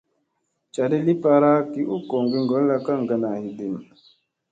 [0.73, 3.75] Caɗi li paara gi u goŋgi ŋgolla kaŋga naa hidiim.